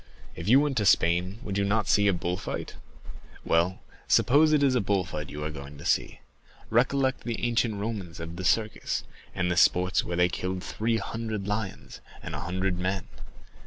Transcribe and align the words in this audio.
If 0.35 0.47
you 0.47 0.59
went 0.59 0.77
to 0.77 0.85
Spain, 0.87 1.37
would 1.43 1.59
you 1.59 1.63
not 1.63 1.87
see 1.87 2.07
the 2.07 2.13
bull 2.13 2.35
fights? 2.35 2.73
Well, 3.45 3.81
suppose 4.07 4.51
it 4.51 4.63
is 4.63 4.73
a 4.73 4.81
bull 4.81 5.05
fight 5.05 5.29
you 5.29 5.43
are 5.43 5.51
going 5.51 5.77
to 5.77 5.85
see? 5.85 6.21
Recollect 6.71 7.23
the 7.23 7.45
ancient 7.45 7.75
Romans 7.75 8.19
of 8.19 8.35
the 8.35 8.43
Circus, 8.43 9.03
and 9.35 9.51
the 9.51 9.55
sports 9.57 10.03
where 10.03 10.17
they 10.17 10.27
killed 10.27 10.63
three 10.63 10.97
hundred 10.97 11.47
lions 11.47 12.01
and 12.23 12.33
a 12.33 12.39
hundred 12.39 12.79
men. 12.79 13.09